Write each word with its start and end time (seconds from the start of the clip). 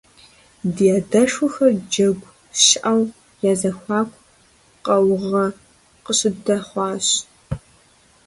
Ди 0.75 0.85
адэшхуэхэр 0.97 1.71
джэгу 1.89 2.29
щыӀэу 2.63 3.03
я 3.49 3.53
зэхуаку 3.59 4.23
къаугъэ 4.85 5.45
къыщыдэхъуащ. 6.03 7.07